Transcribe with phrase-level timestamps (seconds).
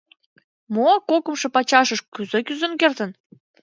[0.73, 3.11] Мо, кокымшо пачашыш кузе кӱзен кертын?